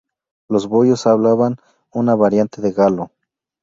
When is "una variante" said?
1.91-2.59